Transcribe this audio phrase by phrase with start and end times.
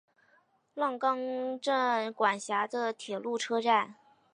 [0.73, 3.93] 浪冈站管辖的铁路车站。